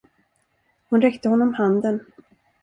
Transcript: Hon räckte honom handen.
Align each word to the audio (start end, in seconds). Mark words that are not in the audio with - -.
Hon 0.89 1.01
räckte 1.01 1.29
honom 1.29 1.53
handen. 1.57 2.05